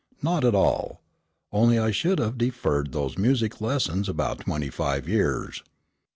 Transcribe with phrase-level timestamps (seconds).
[0.23, 0.99] Not at all;
[1.51, 5.61] only I should have deferred those music lessons about twenty five years.